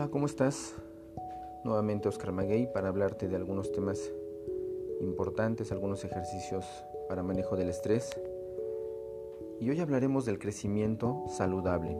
[0.00, 0.74] Hola, ¿cómo estás?
[1.62, 4.00] Nuevamente Oscar Maguey para hablarte de algunos temas
[5.02, 6.64] importantes, algunos ejercicios
[7.06, 8.08] para manejo del estrés.
[9.60, 11.98] Y hoy hablaremos del crecimiento saludable.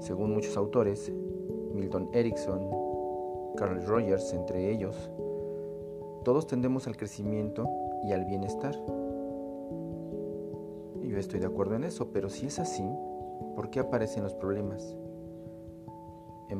[0.00, 1.12] Según muchos autores,
[1.72, 2.68] Milton Erickson,
[3.56, 4.96] Carl Rogers entre ellos,
[6.24, 7.68] todos tendemos al crecimiento
[8.02, 8.74] y al bienestar.
[11.04, 12.84] Yo estoy de acuerdo en eso, pero si es así,
[13.54, 14.96] ¿por qué aparecen los problemas?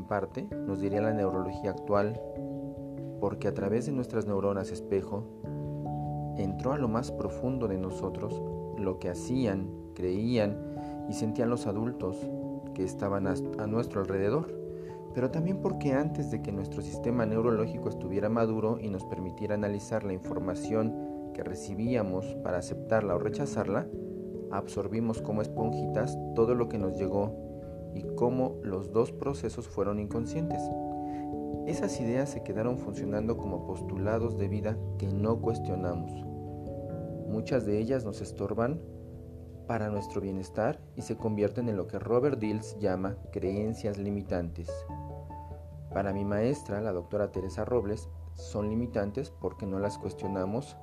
[0.06, 2.20] Parte, nos diría la neurología actual,
[3.20, 5.24] porque a través de nuestras neuronas espejo,
[6.36, 8.40] entró a lo más profundo de nosotros
[8.78, 10.56] lo que hacían, creían
[11.08, 12.16] y sentían los adultos
[12.74, 14.52] que estaban a nuestro alrededor,
[15.14, 20.02] pero también porque antes de que nuestro sistema neurológico estuviera maduro y nos permitiera analizar
[20.04, 23.86] la información que recibíamos para aceptarla o rechazarla,
[24.50, 27.32] absorbimos como esponjitas todo lo que nos llegó
[27.94, 30.62] y cómo los dos procesos fueron inconscientes.
[31.66, 36.12] Esas ideas se quedaron funcionando como postulados de vida que no cuestionamos.
[37.26, 38.80] Muchas de ellas nos estorban
[39.66, 44.68] para nuestro bienestar y se convierten en lo que Robert Dills llama creencias limitantes.
[45.92, 50.76] Para mi maestra, la doctora Teresa Robles, son limitantes porque no las cuestionamos,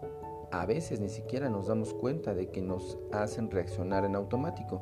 [0.52, 4.82] a veces ni siquiera nos damos cuenta de que nos hacen reaccionar en automático.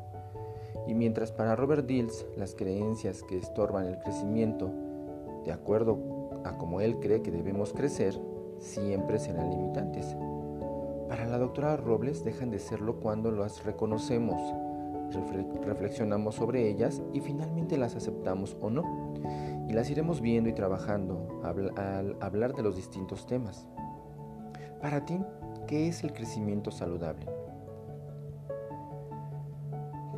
[0.90, 4.72] Y mientras para Robert Dills las creencias que estorban el crecimiento,
[5.44, 8.20] de acuerdo a como él cree que debemos crecer,
[8.58, 10.16] siempre serán limitantes.
[11.08, 14.42] Para la doctora Robles dejan de serlo cuando las reconocemos,
[15.64, 19.14] reflexionamos sobre ellas y finalmente las aceptamos o no.
[19.68, 23.64] Y las iremos viendo y trabajando al hablar de los distintos temas.
[24.82, 25.20] Para ti,
[25.68, 27.39] ¿qué es el crecimiento saludable?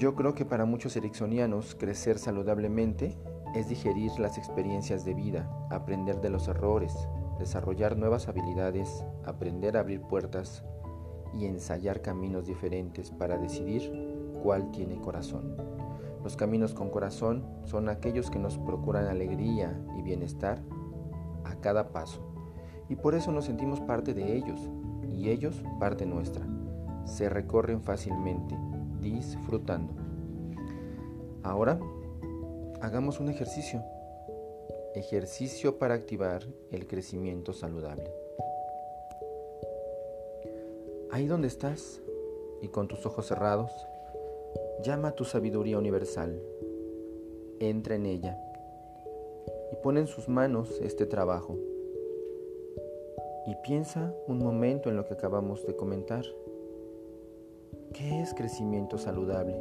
[0.02, 3.16] Yo creo que para muchos ericksonianos crecer saludablemente
[3.54, 6.92] es digerir las experiencias de vida, aprender de los errores,
[7.38, 10.64] desarrollar nuevas habilidades, aprender a abrir puertas
[11.32, 13.92] y ensayar caminos diferentes para decidir
[14.42, 15.54] cuál tiene corazón.
[16.24, 20.58] Los caminos con corazón son aquellos que nos procuran alegría y bienestar
[21.44, 22.20] a cada paso.
[22.88, 24.68] Y por eso nos sentimos parte de ellos
[25.12, 26.44] y ellos parte nuestra.
[27.04, 28.58] Se recorren fácilmente
[29.02, 29.92] disfrutando.
[31.42, 31.80] Ahora,
[32.80, 33.82] hagamos un ejercicio.
[34.94, 38.10] Ejercicio para activar el crecimiento saludable.
[41.10, 42.00] Ahí donde estás
[42.62, 43.70] y con tus ojos cerrados,
[44.82, 46.40] llama a tu sabiduría universal.
[47.58, 48.38] Entra en ella
[49.72, 51.56] y pon en sus manos este trabajo.
[53.46, 56.24] Y piensa un momento en lo que acabamos de comentar.
[57.92, 59.54] ¿Qué es crecimiento saludable?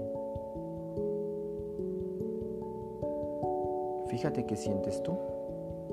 [4.07, 5.17] Fíjate qué sientes tú,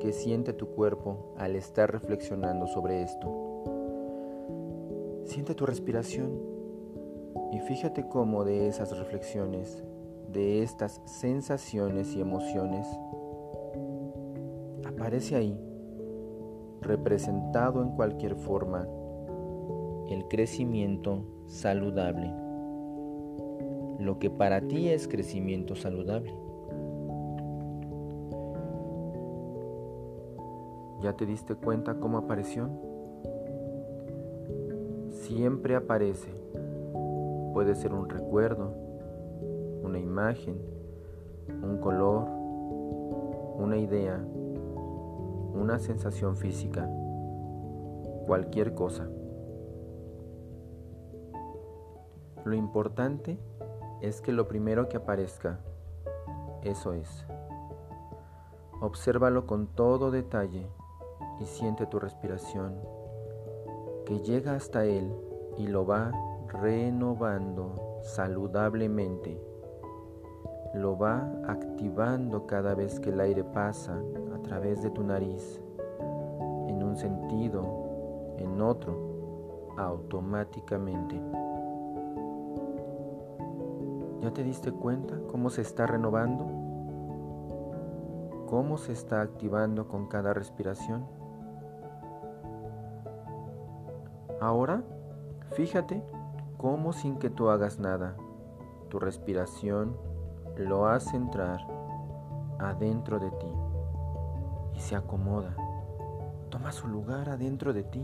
[0.01, 3.29] qué siente tu cuerpo al estar reflexionando sobre esto.
[5.25, 6.41] Siente tu respiración
[7.51, 9.83] y fíjate cómo de esas reflexiones,
[10.33, 12.87] de estas sensaciones y emociones,
[14.87, 15.59] aparece ahí,
[16.83, 18.87] representado en cualquier forma,
[20.09, 22.31] el crecimiento saludable.
[23.99, 26.33] Lo que para ti es crecimiento saludable.
[31.03, 32.69] ¿Ya te diste cuenta cómo apareció?
[35.11, 36.31] Siempre aparece.
[37.55, 38.73] Puede ser un recuerdo,
[39.83, 40.57] una imagen,
[41.63, 42.29] un color,
[43.59, 44.25] una idea,
[45.55, 46.89] una sensación física,
[48.27, 49.09] cualquier cosa.
[52.45, 53.39] Lo importante
[54.01, 55.59] es que lo primero que aparezca,
[56.63, 57.27] eso es.
[58.81, 60.67] Obsérvalo con todo detalle
[61.41, 62.77] y siente tu respiración
[64.05, 65.13] que llega hasta él
[65.59, 66.13] y lo va
[66.49, 69.39] renovando saludablemente.
[70.75, 74.01] Lo va activando cada vez que el aire pasa
[74.35, 75.61] a través de tu nariz,
[76.69, 81.21] en un sentido, en otro, automáticamente.
[84.21, 86.45] ¿Ya te diste cuenta cómo se está renovando?
[88.49, 91.07] ¿Cómo se está activando con cada respiración?
[94.41, 94.83] Ahora,
[95.53, 96.03] fíjate
[96.57, 98.17] cómo sin que tú hagas nada,
[98.89, 99.97] tu respiración
[100.57, 101.61] lo hace entrar
[102.59, 103.53] adentro de ti
[104.75, 105.55] y se acomoda.
[106.51, 108.03] Toma su lugar adentro de ti,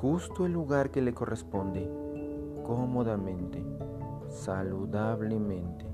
[0.00, 1.90] justo el lugar que le corresponde,
[2.66, 3.62] cómodamente
[4.30, 5.84] saludablemente.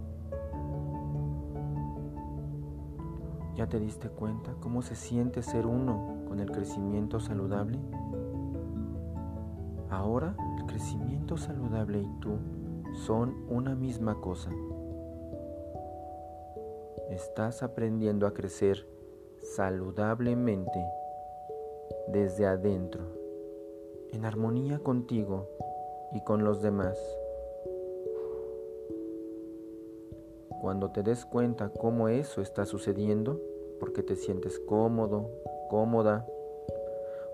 [3.56, 7.78] ¿Ya te diste cuenta cómo se siente ser uno con el crecimiento saludable?
[9.88, 12.36] Ahora el crecimiento saludable y tú
[13.06, 14.50] son una misma cosa.
[17.10, 18.86] Estás aprendiendo a crecer
[19.40, 20.84] saludablemente
[22.08, 23.04] desde adentro,
[24.12, 25.48] en armonía contigo
[26.12, 26.98] y con los demás.
[30.60, 33.40] Cuando te des cuenta cómo eso está sucediendo,
[33.78, 35.30] porque te sientes cómodo,
[35.68, 36.26] cómoda,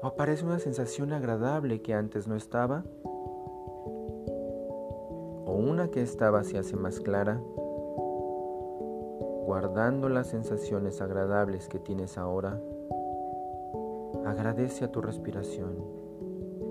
[0.02, 2.84] o aparece una sensación agradable que antes no estaba,
[5.44, 7.40] o una que estaba se hace más clara,
[9.46, 12.60] guardando las sensaciones agradables que tienes ahora,
[14.26, 15.84] agradece a tu respiración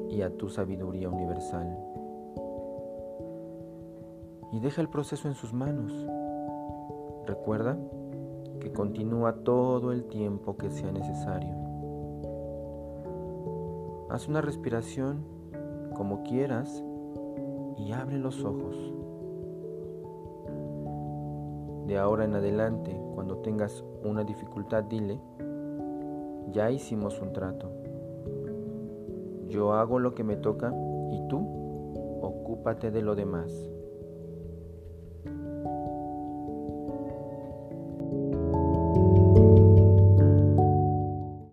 [0.10, 1.78] y a tu sabiduría universal.
[4.52, 5.94] Y deja el proceso en sus manos.
[7.32, 7.78] Recuerda
[8.60, 11.56] que continúa todo el tiempo que sea necesario.
[14.10, 15.24] Haz una respiración
[15.96, 16.84] como quieras
[17.78, 18.76] y abre los ojos.
[21.88, 25.18] De ahora en adelante, cuando tengas una dificultad, dile,
[26.52, 27.72] ya hicimos un trato.
[29.48, 30.74] Yo hago lo que me toca
[31.14, 33.71] y tú ocúpate de lo demás.